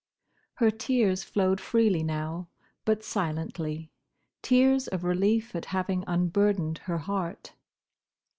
Her 0.55 0.71
tears 0.71 1.23
flowed 1.23 1.61
freely 1.61 2.01
now, 2.01 2.47
but 2.85 3.03
silently: 3.03 3.91
tears 4.41 4.87
of 4.87 5.03
relief 5.03 5.55
at 5.55 5.65
having 5.65 6.03
unburdened 6.07 6.79
her 6.79 6.97
heart. 6.97 7.53